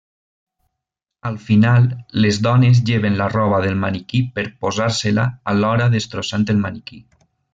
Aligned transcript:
Al 1.29 1.35
final, 1.47 1.83
les 2.25 2.39
dones 2.47 2.81
lleven 2.87 3.19
la 3.19 3.27
roba 3.35 3.59
del 3.67 3.77
maniquí 3.85 4.23
per 4.39 4.47
posar-se-la, 4.65 5.27
alhora 5.55 5.91
destrossant 5.99 6.49
el 6.57 6.65
maniquí. 6.67 7.01